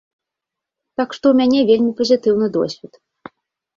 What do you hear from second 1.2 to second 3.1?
ў мяне вельмі пазітыўны досвед.